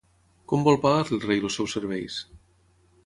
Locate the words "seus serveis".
1.61-2.17